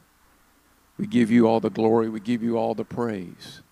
We 0.99 1.07
give 1.07 1.31
you 1.31 1.47
all 1.47 1.59
the 1.59 1.71
glory, 1.71 2.09
we 2.09 2.19
give 2.19 2.43
you 2.43 2.59
all 2.59 2.75
the 2.75 2.85
praise. 2.85 3.63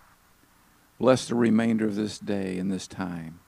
Bless 1.00 1.28
the 1.28 1.36
remainder 1.36 1.86
of 1.86 1.94
this 1.94 2.18
day 2.18 2.58
and 2.58 2.72
this 2.72 2.88
time. 2.88 3.40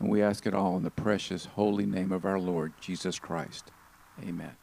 And 0.00 0.08
we 0.08 0.22
ask 0.22 0.46
it 0.46 0.54
all 0.54 0.76
in 0.76 0.82
the 0.82 0.90
precious, 0.90 1.44
holy 1.44 1.86
name 1.86 2.10
of 2.10 2.24
our 2.24 2.38
Lord 2.38 2.72
Jesus 2.80 3.18
Christ. 3.18 3.70
Amen. 4.26 4.56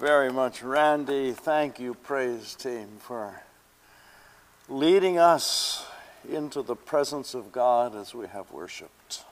Very 0.00 0.32
much, 0.32 0.62
Randy. 0.62 1.32
Thank 1.32 1.78
you, 1.78 1.92
praise 1.92 2.54
team, 2.54 2.88
for 3.00 3.42
leading 4.66 5.18
us 5.18 5.84
into 6.26 6.62
the 6.62 6.74
presence 6.74 7.34
of 7.34 7.52
God 7.52 7.94
as 7.94 8.14
we 8.14 8.26
have 8.28 8.50
worshiped. 8.50 9.24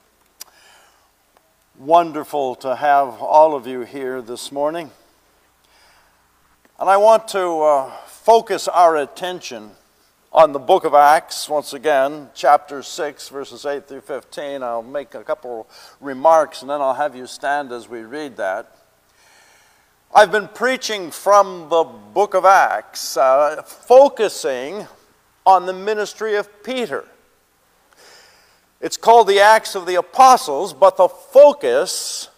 Wonderful 1.79 2.53
to 2.57 2.75
have 2.75 3.19
all 3.19 3.55
of 3.55 3.65
you 3.65 3.81
here 3.81 4.21
this 4.21 4.51
morning. 4.51 4.91
And 6.79 6.87
I 6.87 6.97
want 6.97 7.27
to 7.29 7.61
uh, 7.61 7.91
focus 8.05 8.67
our 8.67 8.95
attention 8.95 9.71
on 10.31 10.51
the 10.51 10.59
book 10.59 10.83
of 10.83 10.93
Acts, 10.93 11.49
once 11.49 11.73
again, 11.73 12.29
chapter 12.35 12.83
6, 12.83 13.29
verses 13.29 13.65
8 13.65 13.87
through 13.87 14.01
15. 14.01 14.61
I'll 14.61 14.83
make 14.83 15.15
a 15.15 15.23
couple 15.23 15.67
remarks 15.99 16.61
and 16.61 16.69
then 16.69 16.79
I'll 16.79 16.93
have 16.93 17.15
you 17.15 17.25
stand 17.25 17.71
as 17.71 17.89
we 17.89 18.01
read 18.01 18.37
that. 18.37 18.75
I've 20.11 20.31
been 20.31 20.47
preaching 20.47 21.11
from 21.11 21.69
the 21.69 21.83
book 21.83 22.33
of 22.33 22.43
Acts, 22.43 23.15
uh, 23.15 23.61
focusing 23.61 24.87
on 25.45 25.67
the 25.67 25.73
ministry 25.73 26.33
of 26.33 26.63
Peter. 26.63 27.05
It's 28.81 28.97
called 28.97 29.27
the 29.27 29.39
Acts 29.39 29.75
of 29.75 29.85
the 29.85 29.93
Apostles, 29.95 30.73
but 30.73 30.97
the 30.97 31.07
focus 31.07 32.29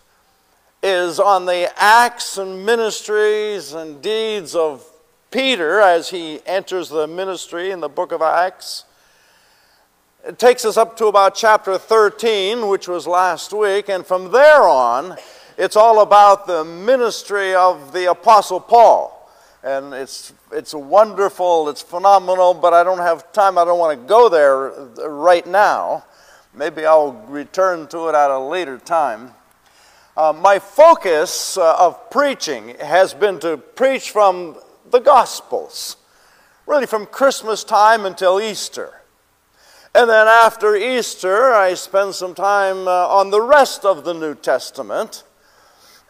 is 0.84 1.18
on 1.18 1.46
the 1.46 1.72
acts 1.82 2.38
and 2.38 2.66
ministries 2.66 3.72
and 3.72 4.02
deeds 4.02 4.54
of 4.54 4.86
Peter 5.32 5.80
as 5.80 6.10
he 6.10 6.42
enters 6.46 6.90
the 6.90 7.08
ministry 7.08 7.72
in 7.72 7.80
the 7.80 7.88
book 7.88 8.12
of 8.12 8.22
Acts. 8.22 8.84
It 10.28 10.38
takes 10.38 10.66
us 10.66 10.76
up 10.76 10.98
to 10.98 11.06
about 11.06 11.36
chapter 11.36 11.78
13, 11.78 12.68
which 12.68 12.90
was 12.90 13.08
last 13.08 13.54
week, 13.54 13.88
and 13.88 14.06
from 14.06 14.34
there 14.34 14.64
on, 14.64 15.16
it's 15.62 15.76
all 15.76 16.02
about 16.02 16.48
the 16.48 16.66
ministry 16.66 17.54
of 17.54 17.94
the 17.94 18.10
Apostle 18.10 18.60
Paul. 18.60 19.32
And 19.62 19.94
it's, 19.94 20.34
it's 20.52 20.74
wonderful, 20.74 21.70
it's 21.70 21.84
phenomenal, 21.84 22.56
but 22.56 22.74
I 22.74 22.84
don't 22.84 22.98
have 22.98 23.32
time. 23.32 23.60
I 23.60 23.66
don't 23.66 23.78
want 23.78 24.02
to 24.02 24.08
go 24.08 24.28
there 24.28 24.72
right 25.08 25.46
now. 25.46 26.04
Maybe 26.56 26.84
I'll 26.84 27.12
return 27.28 27.86
to 27.90 28.08
it 28.08 28.16
at 28.16 28.32
a 28.32 28.40
later 28.40 28.80
time. 28.80 29.36
Uh, 30.18 30.34
my 30.34 30.58
focus 30.58 31.60
uh, 31.60 31.76
of 31.78 32.10
preaching 32.10 32.76
has 32.80 33.14
been 33.14 33.40
to 33.42 33.56
preach 33.58 34.10
from 34.10 34.58
the 34.90 34.98
Gospels, 34.98 35.96
really 36.66 36.88
from 36.88 37.06
Christmas 37.06 37.64
time 37.64 38.08
until 38.08 38.42
Easter. 38.42 39.02
And 39.94 40.10
then 40.10 40.28
after 40.28 40.76
Easter, 40.76 41.54
I 41.54 41.76
spend 41.76 42.16
some 42.16 42.34
time 42.34 42.88
uh, 42.88 43.08
on 43.10 43.30
the 43.30 43.42
rest 43.42 43.86
of 43.86 44.06
the 44.06 44.14
New 44.16 44.34
Testament. 44.34 45.24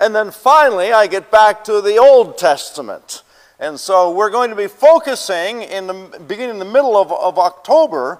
And 0.01 0.13
then 0.15 0.31
finally, 0.31 0.91
I 0.91 1.07
get 1.07 1.31
back 1.31 1.63
to 1.65 1.79
the 1.79 1.97
Old 1.97 2.37
Testament. 2.37 3.23
And 3.59 3.79
so 3.79 4.11
we're 4.11 4.31
going 4.31 4.49
to 4.49 4.55
be 4.55 4.67
focusing 4.67 5.61
in 5.61 5.87
the 5.87 6.19
beginning, 6.27 6.55
in 6.55 6.59
the 6.59 6.65
middle 6.65 6.97
of, 6.97 7.11
of 7.11 7.37
October, 7.37 8.19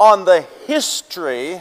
on 0.00 0.24
the 0.24 0.40
history 0.66 1.60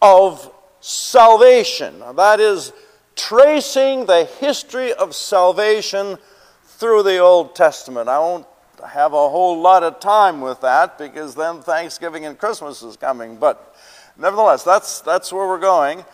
of 0.00 0.50
salvation. 0.80 2.00
That 2.14 2.38
is, 2.38 2.72
tracing 3.16 4.06
the 4.06 4.24
history 4.24 4.92
of 4.92 5.14
salvation 5.14 6.18
through 6.64 7.02
the 7.02 7.18
Old 7.18 7.54
Testament. 7.54 8.08
I 8.08 8.18
won't 8.18 8.46
have 8.86 9.12
a 9.12 9.28
whole 9.28 9.60
lot 9.60 9.82
of 9.82 10.00
time 10.00 10.40
with 10.40 10.60
that 10.60 10.98
because 10.98 11.34
then 11.34 11.62
Thanksgiving 11.62 12.26
and 12.26 12.38
Christmas 12.38 12.82
is 12.82 12.96
coming. 12.96 13.36
But 13.36 13.74
nevertheless, 14.16 14.62
that's, 14.62 15.00
that's 15.00 15.32
where 15.32 15.46
we're 15.46 15.58
going. 15.58 16.04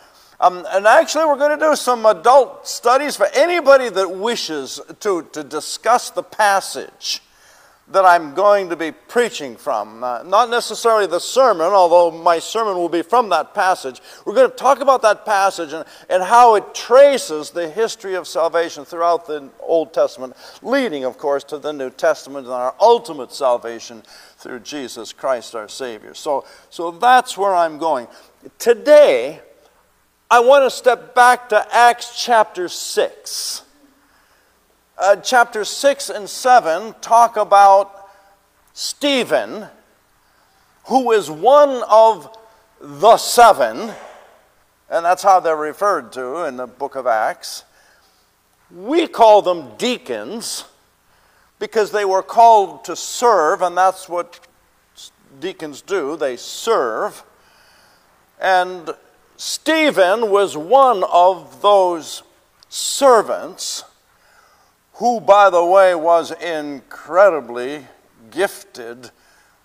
Um, 0.41 0.65
and 0.71 0.87
actually, 0.87 1.25
we're 1.25 1.37
going 1.37 1.57
to 1.57 1.65
do 1.65 1.75
some 1.75 2.03
adult 2.07 2.67
studies 2.67 3.15
for 3.15 3.27
anybody 3.31 3.89
that 3.89 4.09
wishes 4.09 4.81
to, 5.01 5.21
to 5.33 5.43
discuss 5.43 6.09
the 6.09 6.23
passage 6.23 7.21
that 7.91 8.05
I'm 8.05 8.33
going 8.33 8.69
to 8.69 8.75
be 8.75 8.91
preaching 8.91 9.55
from. 9.55 10.03
Uh, 10.03 10.23
not 10.23 10.49
necessarily 10.49 11.05
the 11.05 11.19
sermon, 11.19 11.67
although 11.67 12.09
my 12.09 12.39
sermon 12.39 12.75
will 12.75 12.89
be 12.89 13.03
from 13.03 13.29
that 13.29 13.53
passage. 13.53 14.01
We're 14.25 14.33
going 14.33 14.49
to 14.49 14.55
talk 14.55 14.79
about 14.79 15.03
that 15.03 15.25
passage 15.25 15.73
and, 15.73 15.85
and 16.09 16.23
how 16.23 16.55
it 16.55 16.73
traces 16.73 17.51
the 17.51 17.69
history 17.69 18.15
of 18.15 18.27
salvation 18.27 18.83
throughout 18.83 19.27
the 19.27 19.47
Old 19.59 19.93
Testament, 19.93 20.35
leading, 20.63 21.05
of 21.05 21.19
course, 21.19 21.43
to 21.45 21.59
the 21.59 21.71
New 21.71 21.91
Testament 21.91 22.47
and 22.47 22.55
our 22.55 22.73
ultimate 22.79 23.31
salvation 23.31 24.01
through 24.37 24.61
Jesus 24.61 25.13
Christ 25.13 25.53
our 25.53 25.69
Savior. 25.69 26.15
So, 26.15 26.45
so 26.71 26.89
that's 26.89 27.37
where 27.37 27.53
I'm 27.53 27.77
going. 27.77 28.07
Today, 28.57 29.41
I 30.31 30.39
want 30.39 30.63
to 30.63 30.71
step 30.71 31.13
back 31.13 31.49
to 31.49 31.75
Acts 31.75 32.23
chapter 32.23 32.69
6 32.69 33.63
uh, 34.97 35.15
chapter 35.17 35.65
6 35.65 36.09
and 36.09 36.29
7 36.29 36.93
talk 37.01 37.35
about 37.35 38.07
Stephen, 38.73 39.65
who 40.85 41.11
is 41.11 41.29
one 41.29 41.83
of 41.89 42.37
the 42.79 43.17
seven, 43.17 43.91
and 44.89 45.05
that's 45.05 45.23
how 45.23 45.39
they're 45.39 45.55
referred 45.55 46.13
to 46.13 46.45
in 46.45 46.55
the 46.55 46.67
book 46.67 46.95
of 46.95 47.07
Acts. 47.07 47.63
We 48.73 49.07
call 49.07 49.41
them 49.41 49.75
deacons 49.77 50.65
because 51.59 51.91
they 51.91 52.05
were 52.05 52.23
called 52.23 52.85
to 52.85 52.95
serve, 52.95 53.61
and 53.63 53.75
that's 53.75 54.07
what 54.07 54.39
deacons 55.39 55.81
do 55.81 56.15
they 56.15 56.37
serve. 56.37 57.23
And 58.39 58.91
Stephen 59.43 60.29
was 60.29 60.55
one 60.55 61.03
of 61.05 61.63
those 61.63 62.21
servants 62.69 63.83
who, 64.93 65.19
by 65.19 65.49
the 65.49 65.65
way, 65.65 65.95
was 65.95 66.29
incredibly 66.29 67.87
gifted 68.29 69.09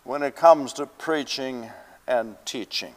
when 0.03 0.23
it 0.23 0.35
comes 0.35 0.73
to 0.73 0.87
preaching 0.87 1.69
and 2.07 2.37
teaching. 2.47 2.95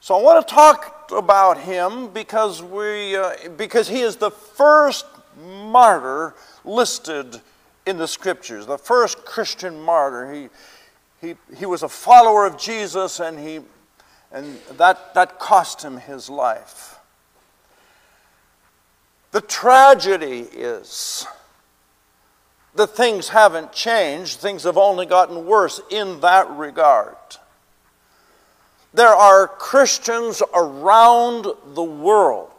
So 0.00 0.18
I 0.18 0.22
want 0.22 0.48
to 0.48 0.54
talk 0.54 1.10
about 1.14 1.58
him 1.58 2.08
because, 2.08 2.62
we, 2.62 3.14
uh, 3.14 3.34
because 3.58 3.86
he 3.86 4.00
is 4.00 4.16
the 4.16 4.30
first 4.30 5.04
martyr 5.36 6.34
listed 6.64 7.38
in 7.84 7.98
the 7.98 8.08
scriptures, 8.08 8.64
the 8.64 8.78
first 8.78 9.26
Christian 9.26 9.78
martyr. 9.78 10.32
He, 10.32 10.48
he, 11.20 11.34
he 11.54 11.66
was 11.66 11.82
a 11.82 11.88
follower 11.90 12.46
of 12.46 12.56
Jesus 12.56 13.20
and, 13.20 13.38
he, 13.38 13.60
and 14.34 14.58
that, 14.72 15.14
that 15.14 15.38
cost 15.38 15.82
him 15.82 15.96
his 15.96 16.28
life. 16.28 16.98
The 19.30 19.40
tragedy 19.40 20.40
is 20.40 21.26
that 22.74 22.88
things 22.88 23.28
haven't 23.28 23.72
changed, 23.72 24.40
things 24.40 24.64
have 24.64 24.76
only 24.76 25.06
gotten 25.06 25.46
worse 25.46 25.80
in 25.88 26.20
that 26.20 26.50
regard. 26.50 27.16
There 28.92 29.14
are 29.14 29.46
Christians 29.46 30.42
around 30.52 31.46
the 31.74 31.82
world 31.82 32.50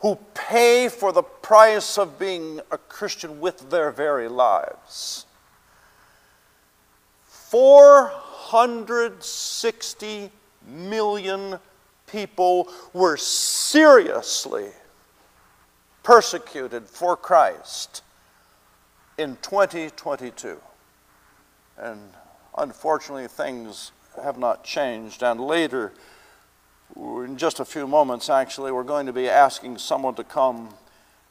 who 0.00 0.18
pay 0.34 0.88
for 0.90 1.12
the 1.12 1.22
price 1.22 1.96
of 1.96 2.18
being 2.18 2.60
a 2.70 2.78
Christian 2.78 3.40
with 3.40 3.70
their 3.70 3.90
very 3.90 4.28
lives. 4.28 5.24
460 8.48 10.30
million 10.66 11.58
people 12.06 12.68
were 12.94 13.18
seriously 13.18 14.68
persecuted 16.02 16.86
for 16.86 17.14
Christ 17.14 18.02
in 19.18 19.36
2022. 19.42 20.56
And 21.76 22.00
unfortunately, 22.56 23.28
things 23.28 23.92
have 24.22 24.38
not 24.38 24.64
changed. 24.64 25.22
And 25.22 25.38
later, 25.40 25.92
in 26.96 27.36
just 27.36 27.60
a 27.60 27.66
few 27.66 27.86
moments, 27.86 28.30
actually, 28.30 28.72
we're 28.72 28.82
going 28.82 29.04
to 29.04 29.12
be 29.12 29.28
asking 29.28 29.76
someone 29.76 30.14
to 30.14 30.24
come 30.24 30.70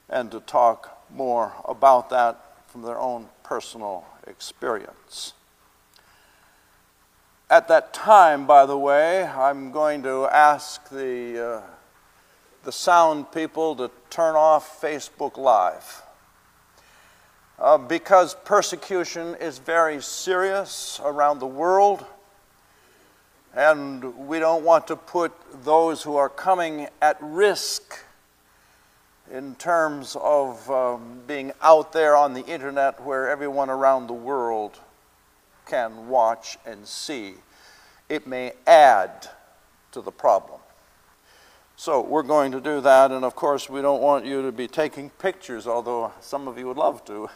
and 0.08 0.30
to 0.30 0.40
talk 0.42 1.04
more 1.10 1.54
about 1.66 2.12
that 2.12 2.40
from 2.68 2.84
their 2.84 3.00
own 3.00 3.28
personal 3.44 4.06
experience. 4.28 5.34
At 7.50 7.70
that 7.70 7.94
time, 7.94 8.46
by 8.46 8.66
the 8.66 8.78
way, 8.78 9.24
I'm 9.24 9.72
going 9.72 10.04
to 10.04 10.26
ask 10.26 10.90
the, 10.90 11.46
uh, 11.46 11.62
the 12.66 12.74
sound 12.74 13.32
people 13.32 13.74
to 13.78 13.90
turn 14.10 14.36
off 14.36 14.82
Facebook 14.82 15.38
Live. 15.38 16.04
Uh, 17.58 17.78
because 17.78 18.36
persecution 18.44 19.34
is 19.36 19.60
very 19.60 20.02
serious 20.02 21.00
around 21.06 21.40
the 21.40 21.48
world, 21.48 22.06
and 23.56 24.28
we 24.28 24.40
don't 24.40 24.66
want 24.66 24.86
to 24.88 24.98
put 24.98 25.32
those 25.64 26.04
who 26.04 26.18
are 26.18 26.28
coming 26.28 26.90
at 27.02 27.16
risk 27.22 27.98
in 29.32 29.56
terms 29.56 30.18
of 30.22 30.70
um, 30.70 31.22
being 31.28 31.54
out 31.62 31.94
there 31.94 32.14
on 32.14 32.34
the 32.34 32.46
internet 32.46 33.02
where 33.02 33.30
everyone 33.30 33.70
around 33.70 34.08
the 34.08 34.14
world 34.14 34.78
can 35.68 36.08
watch 36.08 36.58
and 36.66 36.86
see. 36.88 37.36
It 38.10 38.26
may 38.26 38.54
add 38.66 39.30
to 39.92 40.02
the 40.02 40.12
problem. 40.12 40.60
So 41.76 42.02
we're 42.02 42.24
going 42.24 42.52
to 42.54 42.62
do 42.62 42.82
that, 42.82 43.12
and 43.12 43.24
of 43.24 43.36
course, 43.36 43.70
we 43.70 43.82
don't 43.82 44.02
want 44.02 44.26
you 44.26 44.42
to 44.42 44.52
be 44.52 44.68
taking 44.68 45.12
pictures, 45.12 45.68
although 45.68 46.12
some 46.22 46.48
of 46.48 46.58
you 46.58 46.68
would 46.68 46.78
love 46.78 47.06
to, 47.06 47.30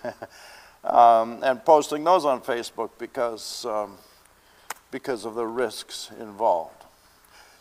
um, 0.83 1.39
and 1.43 1.63
posting 1.63 2.03
those 2.03 2.25
on 2.25 2.41
Facebook 2.41 2.89
because, 2.97 3.65
um, 3.65 3.97
because 4.89 5.25
of 5.25 5.35
the 5.35 5.45
risks 5.45 6.09
involved. 6.19 6.85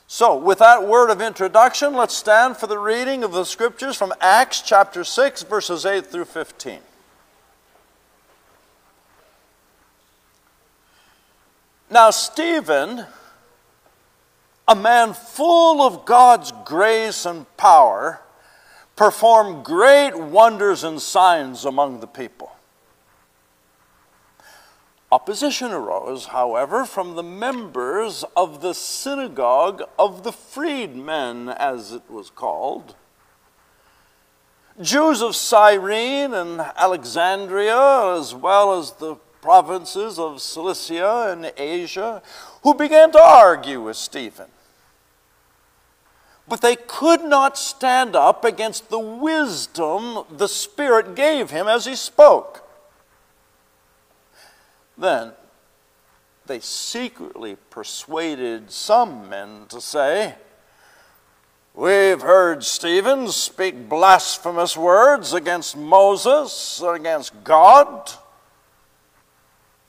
So, 0.06 0.36
with 0.36 0.58
that 0.58 0.88
word 0.88 1.10
of 1.10 1.20
introduction, 1.20 1.94
let's 1.94 2.16
stand 2.16 2.56
for 2.56 2.66
the 2.66 2.78
reading 2.78 3.22
of 3.24 3.32
the 3.32 3.44
scriptures 3.44 3.96
from 3.96 4.12
Acts 4.20 4.62
chapter 4.62 5.04
6, 5.04 5.42
verses 5.44 5.84
8 5.84 6.06
through 6.06 6.24
15. 6.24 6.80
Now, 11.92 12.10
Stephen, 12.10 13.04
a 14.68 14.76
man 14.76 15.12
full 15.12 15.82
of 15.82 16.04
God's 16.04 16.52
grace 16.64 17.26
and 17.26 17.44
power, 17.56 18.20
performed 18.94 19.64
great 19.64 20.16
wonders 20.16 20.84
and 20.84 21.02
signs 21.02 21.64
among 21.64 21.98
the 21.98 22.06
people. 22.06 22.52
Opposition 25.10 25.72
arose, 25.72 26.26
however, 26.26 26.84
from 26.84 27.16
the 27.16 27.24
members 27.24 28.24
of 28.36 28.60
the 28.60 28.74
synagogue 28.74 29.82
of 29.98 30.22
the 30.22 30.30
freedmen, 30.30 31.48
as 31.48 31.90
it 31.90 32.08
was 32.08 32.30
called. 32.30 32.94
Jews 34.80 35.20
of 35.22 35.34
Cyrene 35.34 36.34
and 36.34 36.60
Alexandria, 36.60 38.14
as 38.16 38.32
well 38.32 38.78
as 38.78 38.92
the 38.92 39.16
provinces 39.42 40.18
of 40.18 40.40
Cilicia 40.40 41.28
and 41.30 41.52
Asia 41.56 42.22
who 42.62 42.74
began 42.74 43.10
to 43.12 43.20
argue 43.20 43.82
with 43.82 43.96
Stephen. 43.96 44.48
But 46.48 46.62
they 46.62 46.76
could 46.76 47.22
not 47.22 47.56
stand 47.56 48.16
up 48.16 48.44
against 48.44 48.90
the 48.90 48.98
wisdom 48.98 50.24
the 50.30 50.48
Spirit 50.48 51.14
gave 51.14 51.50
him 51.50 51.68
as 51.68 51.86
he 51.86 51.94
spoke. 51.94 52.68
Then 54.98 55.32
they 56.46 56.58
secretly 56.58 57.56
persuaded 57.70 58.70
some 58.72 59.28
men 59.28 59.66
to 59.68 59.80
say, 59.80 60.34
We've 61.72 62.20
heard 62.20 62.64
Stephen 62.64 63.28
speak 63.28 63.88
blasphemous 63.88 64.76
words 64.76 65.32
against 65.32 65.76
Moses, 65.76 66.80
and 66.80 66.96
against 66.96 67.44
God. 67.44 68.12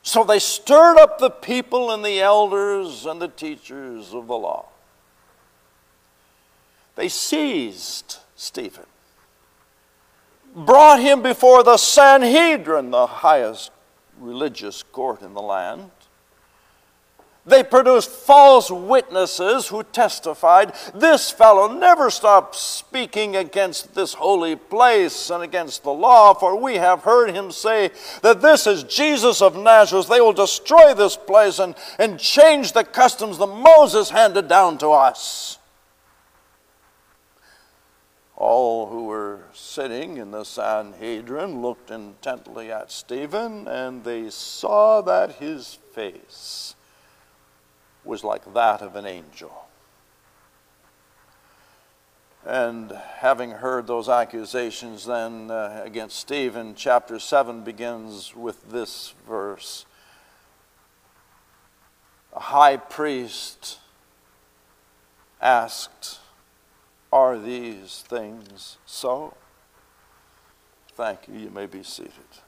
So 0.04 0.24
they 0.24 0.40
stirred 0.40 0.98
up 0.98 1.20
the 1.20 1.30
people 1.30 1.92
and 1.92 2.04
the 2.04 2.22
elders 2.22 3.06
and 3.06 3.22
the 3.22 3.28
teachers 3.28 4.14
of 4.14 4.28
the 4.28 4.38
law. 4.38 4.66
They 6.96 7.08
seized 7.08 8.18
Stephen, 8.36 8.88
brought 10.56 11.00
him 11.00 11.22
before 11.22 11.64
the 11.64 11.78
Sanhedrin, 11.78 12.92
the 12.92 13.08
highest 13.08 13.72
religious 14.20 14.84
court 14.84 15.22
in 15.22 15.34
the 15.34 15.42
land. 15.42 15.92
They 17.44 17.64
produced 17.64 18.12
false 18.12 18.70
witnesses 18.70 19.68
who 19.68 19.82
testified, 19.84 20.74
This 20.94 21.32
fellow 21.32 21.68
never 21.74 22.12
stopped 22.12 22.56
speaking 22.56 23.36
against 23.36 23.96
this 23.96 24.14
holy 24.14 24.56
place 24.56 25.32
and 25.32 25.44
against 25.44 25.82
the 25.82 25.92
law, 25.92 26.36
for 26.36 26.56
we 26.56 26.76
have 26.76 27.02
heard 27.02 27.32
him 27.32 27.52
say 27.52 27.90
that 28.22 28.42
this 28.42 28.68
is 28.68 28.84
Jesus 28.84 29.42
of 29.42 29.56
Nazareth. 29.56 30.08
They 30.08 30.22
will 30.22 30.34
destroy 30.34 30.94
this 30.94 31.18
place 31.18 31.58
and, 31.58 31.74
and 31.98 32.20
change 32.20 32.74
the 32.74 32.84
customs 32.84 33.40
that 33.40 33.48
Moses 33.48 34.12
handed 34.12 34.48
down 34.48 34.78
to 34.78 34.90
us. 34.90 35.58
All 38.36 38.88
who 38.88 39.06
were 39.06 39.46
sitting 39.52 40.18
in 40.18 40.30
the 40.30 40.44
Sanhedrin 40.44 41.64
looked 41.64 41.90
intently 41.90 42.72
at 42.72 42.92
Stephen, 42.92 43.68
and 43.68 44.04
they 44.04 44.30
saw 44.30 45.02
that 45.02 45.38
his 45.38 45.80
face 45.94 46.76
was 48.12 48.26
like 48.26 48.54
that 48.54 48.82
of 48.82 48.98
an 48.98 49.06
angel. 49.06 49.70
And 52.46 52.92
having 52.92 53.52
heard 53.52 53.88
those 53.88 54.10
accusations 54.10 55.06
then 55.06 55.50
uh, 55.50 55.82
against 55.86 56.18
Stephen, 56.18 56.76
chapter 56.76 57.20
7 57.20 57.64
begins 57.64 58.36
with 58.36 58.70
this 58.70 59.14
verse 59.26 59.86
A 62.36 62.42
high 62.42 62.76
priest 62.76 63.80
asked, 65.42 66.20
Are 67.14 67.40
these 67.40 68.04
things 68.10 68.78
so? 68.86 69.38
Thank 70.96 71.30
you. 71.30 71.40
You 71.40 71.50
may 71.50 71.66
be 71.66 71.82
seated. 71.82 72.42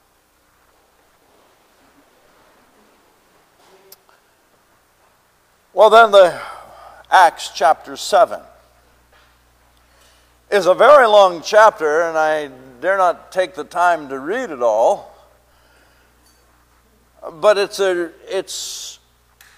Well, 5.75 5.89
then, 5.89 6.11
the 6.11 6.39
Acts 7.09 7.49
chapter 7.49 7.97
7 7.97 8.39
is 10.51 10.67
a 10.67 10.75
very 10.75 11.07
long 11.07 11.41
chapter, 11.41 12.03
and 12.03 12.15
I 12.15 12.51
dare 12.79 12.95
not 12.95 13.31
take 13.31 13.55
the 13.55 13.63
time 13.63 14.07
to 14.09 14.19
read 14.19 14.51
it 14.51 14.61
all. 14.61 15.15
But 17.41 17.57
it's 17.57 17.79
a, 17.79 18.11
it's, 18.29 18.99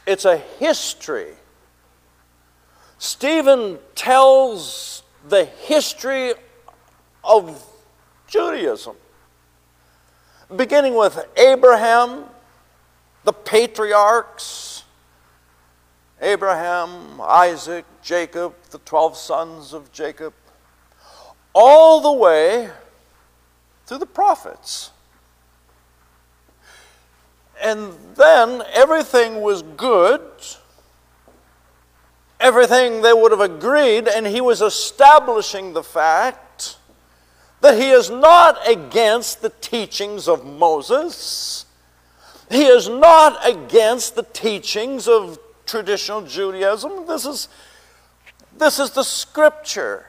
it's 0.07 0.23
a 0.23 0.37
history. 0.37 1.33
Stephen 2.97 3.77
tells 3.93 5.03
the 5.27 5.43
history 5.43 6.33
of 7.25 7.61
Judaism, 8.29 8.95
beginning 10.55 10.95
with 10.95 11.25
Abraham, 11.35 12.23
the 13.25 13.33
patriarchs, 13.33 14.74
Abraham, 16.21 17.19
Isaac, 17.21 17.85
Jacob, 18.01 18.53
the 18.71 18.79
12 18.79 19.17
sons 19.17 19.73
of 19.73 19.91
Jacob, 19.91 20.33
all 21.53 22.01
the 22.01 22.11
way 22.11 22.69
to 23.87 23.97
the 23.97 24.05
prophets. 24.05 24.91
And 27.61 27.93
then 28.15 28.63
everything 28.73 29.41
was 29.41 29.61
good. 29.61 30.21
Everything 32.39 33.01
they 33.01 33.13
would 33.13 33.31
have 33.31 33.41
agreed, 33.41 34.07
and 34.07 34.27
he 34.27 34.41
was 34.41 34.61
establishing 34.61 35.73
the 35.73 35.83
fact 35.83 36.77
that 37.61 37.77
he 37.77 37.89
is 37.89 38.09
not 38.09 38.57
against 38.69 39.41
the 39.41 39.49
teachings 39.49 40.27
of 40.27 40.45
Moses. 40.45 41.65
He 42.51 42.65
is 42.65 42.87
not 42.87 43.39
against 43.47 44.15
the 44.15 44.23
teachings 44.23 45.07
of 45.07 45.39
traditional 45.65 46.21
Judaism. 46.21 47.05
This 47.07 47.25
is, 47.25 47.47
this 48.57 48.79
is 48.79 48.91
the 48.91 49.03
scripture. 49.03 50.05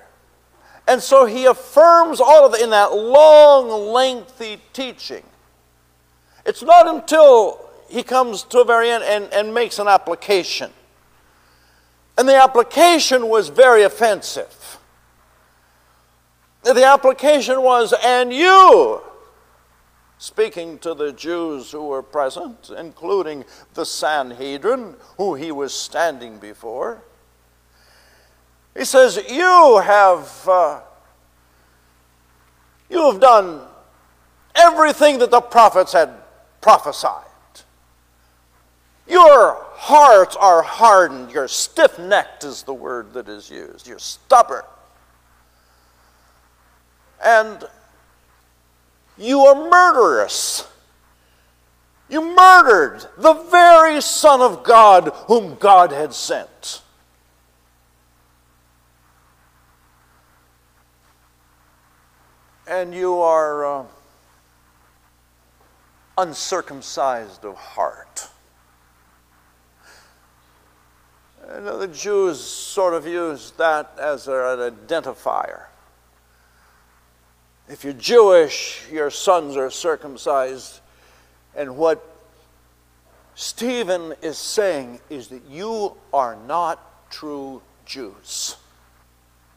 And 0.89 1.03
so 1.03 1.27
he 1.27 1.47
affirms 1.47 2.21
all 2.21 2.47
of 2.47 2.55
it 2.55 2.61
in 2.61 2.71
that 2.71 2.95
long, 2.95 3.93
lengthy 3.93 4.61
teaching. 4.73 5.25
It's 6.45 6.63
not 6.63 6.87
until 6.87 7.69
he 7.89 8.03
comes 8.03 8.45
to 8.45 8.61
a 8.61 8.65
very 8.65 8.91
end 8.91 9.03
and, 9.05 9.33
and 9.33 9.53
makes 9.53 9.79
an 9.79 9.89
application. 9.89 10.71
And 12.17 12.29
the 12.29 12.37
application 12.37 13.29
was 13.29 13.49
very 13.49 13.83
offensive. 13.83 14.79
The 16.63 16.85
application 16.85 17.63
was, 17.63 17.93
and 18.05 18.33
you, 18.33 19.01
speaking 20.19 20.79
to 20.79 20.95
the 20.95 21.13
Jews 21.13 21.71
who 21.71 21.87
were 21.87 22.03
present, 22.03 22.71
including 22.77 23.45
the 23.75 23.85
Sanhedrin, 23.85 24.97
who 25.17 25.35
he 25.35 25.53
was 25.53 25.75
standing 25.75 26.39
before. 26.39 27.03
He 28.77 28.85
says, 28.85 29.19
You 29.31 29.81
have, 29.85 30.49
uh, 30.49 30.81
you 32.89 33.11
have 33.11 33.21
done 33.21 33.61
everything 34.55 35.19
that 35.19 35.31
the 35.31 35.41
prophets 35.41 35.93
had 35.93 36.11
prophesied. 36.61 37.25
Your 39.09 39.65
hearts 39.75 40.35
are 40.37 40.63
hardened. 40.63 41.31
You're 41.31 41.49
stiff 41.49 41.99
necked, 41.99 42.45
is 42.45 42.65
the 42.65 42.75
word 42.75 43.13
that 43.13 43.29
is 43.29 43.49
used. 43.49 43.87
You're 43.87 43.99
stubborn. 43.99 44.65
And 47.25 47.65
you 49.19 49.41
are 49.41 49.69
murderous. 49.71 50.69
You 52.09 52.23
murdered 52.35 53.07
the 53.19 53.35
very 53.35 54.01
Son 54.01 54.41
of 54.41 54.63
God 54.63 55.13
whom 55.27 55.57
God 55.57 55.91
had 55.91 56.15
sent. 56.15 56.83
And 62.69 62.95
you 62.95 63.21
are 63.21 63.65
uh, 63.65 63.85
uncircumcised 66.19 67.45
of 67.45 67.55
heart. 67.57 68.29
And 71.49 71.67
the 71.67 71.89
Jews 71.89 72.41
sort 72.41 72.95
of 72.95 73.07
used 73.07 73.57
that 73.59 73.97
as 74.01 74.27
an 74.27 74.35
identifier. 74.35 75.67
If 77.69 77.83
you're 77.83 77.93
Jewish, 77.93 78.85
your 78.93 79.11
sons 79.11 79.57
are 79.57 79.71
circumcised. 79.71 80.81
And 81.57 81.77
what 81.77 82.05
Stephen 83.35 84.15
is 84.23 84.39
saying 84.39 85.01
is 85.11 85.29
that 85.29 85.43
you 85.51 85.97
are 86.13 86.37
not 86.47 87.11
true 87.11 87.63
Jews 87.85 88.57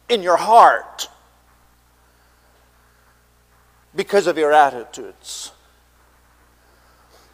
in 0.07 0.23
your 0.23 0.37
heart 0.37 1.07
because 3.95 4.27
of 4.27 4.37
your 4.37 4.51
attitudes. 4.53 5.51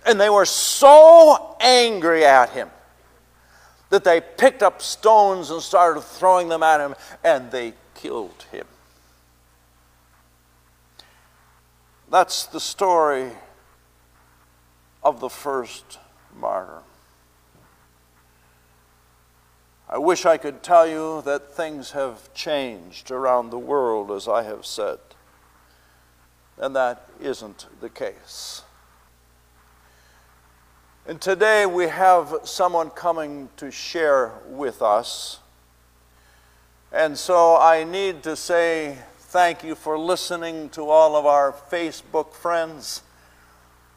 And 0.06 0.20
they 0.20 0.30
were 0.30 0.46
so 0.46 1.56
angry 1.60 2.26
at 2.26 2.50
him 2.52 2.70
that 3.90 4.04
they 4.04 4.20
picked 4.20 4.62
up 4.62 4.82
stones 4.82 5.52
and 5.52 5.62
started 5.62 6.02
throwing 6.02 6.50
them 6.50 6.64
at 6.64 6.82
him, 6.82 6.96
and 7.24 7.50
they 7.52 7.74
killed 7.94 8.46
him. 8.52 8.66
That's 12.10 12.46
the 12.46 12.60
story 12.60 13.32
of 15.04 15.20
the 15.20 15.30
first 15.30 16.00
martyr. 16.36 16.84
I 19.90 19.98
wish 19.98 20.26
I 20.26 20.38
could 20.38 20.62
tell 20.62 20.88
you 20.88 21.22
that 21.24 21.52
things 21.52 21.92
have 21.92 22.34
changed 22.34 23.12
around 23.12 23.50
the 23.50 23.60
world, 23.60 24.12
as 24.12 24.28
I 24.28 24.44
have 24.44 24.66
said, 24.66 25.00
and 26.58 26.76
that 26.76 27.08
isn't 27.20 27.68
the 27.82 27.90
case. 27.90 28.64
And 31.08 31.22
today 31.22 31.66
we 31.66 31.88
have 31.88 32.36
someone 32.44 32.90
coming 32.90 33.50
to 33.58 33.70
share 33.70 34.34
with 34.48 34.82
us. 34.82 35.40
And 36.92 37.18
so 37.18 37.58
I 37.58 37.84
need 37.84 38.24
to 38.24 38.36
say 38.36 38.98
Thank 39.36 39.66
you 39.66 39.76
for 39.76 40.00
listening 40.00 40.70
to 40.70 40.90
all 40.90 41.18
of 41.18 41.26
our 41.26 41.52
Facebook 41.70 42.32
friends. 42.32 43.02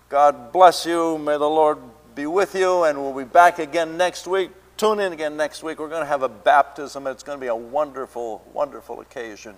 God 0.09 0.53
bless 0.53 0.85
you. 0.85 1.17
May 1.17 1.39
the 1.39 1.49
Lord 1.49 1.79
be 2.17 2.27
with 2.27 2.57
you, 2.57 2.83
and 2.83 3.01
we'll 3.01 3.15
be 3.15 3.23
back 3.23 3.61
again 3.61 3.97
next 3.97 4.27
week. 4.27 4.51
Tune 4.77 4.99
in 4.99 5.13
again 5.13 5.37
next 5.37 5.63
week. 5.63 5.79
We're 5.79 5.91
going 5.91 6.03
to 6.03 6.09
have 6.09 6.25
a 6.25 6.29
baptism. 6.29 7.07
It's 7.07 7.23
going 7.23 7.39
to 7.39 7.41
be 7.41 7.47
a 7.47 7.55
wonderful, 7.55 8.45
wonderful 8.53 9.01
occasion. 9.01 9.55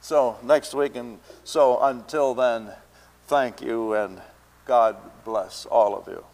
So, 0.00 0.36
next 0.42 0.74
week, 0.74 0.96
and 0.96 1.20
so 1.44 1.80
until 1.80 2.34
then, 2.34 2.72
thank 3.28 3.62
you 3.62 3.94
and 3.94 4.20
God 4.64 4.96
bless 5.24 5.64
all 5.64 5.96
of 5.96 6.08
you. 6.08 6.24